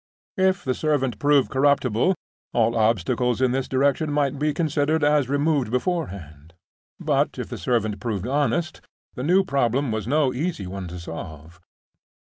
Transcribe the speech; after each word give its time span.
If 0.39 0.63
the 0.63 0.73
servant 0.73 1.19
proved 1.19 1.51
corruptible, 1.51 2.15
all 2.53 2.75
obstacles 2.75 3.39
in 3.39 3.51
this 3.51 3.67
direction 3.67 4.11
might 4.11 4.39
be 4.39 4.51
considered 4.51 5.03
as 5.03 5.29
removed 5.29 5.69
beforehand. 5.69 6.55
But 6.99 7.37
if 7.37 7.49
the 7.49 7.57
servant 7.59 7.99
proved 7.99 8.25
honest, 8.25 8.81
the 9.13 9.21
new 9.21 9.43
problem 9.43 9.91
was 9.91 10.07
no 10.07 10.33
easy 10.33 10.65
one 10.65 10.87
to 10.87 10.99
solve. 10.99 11.61